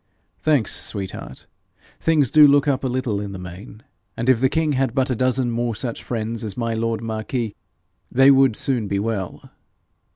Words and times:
'Thanks, 0.41 0.73
sweet 0.83 1.11
heart! 1.11 1.45
Things 1.99 2.31
do 2.31 2.47
look 2.47 2.67
up 2.67 2.83
a 2.83 2.87
little 2.87 3.21
in 3.21 3.33
the 3.33 3.37
main, 3.37 3.83
and 4.17 4.29
if 4.29 4.41
the 4.41 4.49
king 4.49 4.71
had 4.71 4.95
but 4.95 5.11
a 5.11 5.15
dozen 5.15 5.51
more 5.51 5.75
such 5.75 6.01
friends 6.03 6.43
as 6.43 6.57
my 6.57 6.73
lord 6.73 7.01
marquis, 7.01 7.53
they 8.09 8.31
would 8.31 8.55
soon 8.55 8.87
be 8.87 8.97
well. 8.97 9.51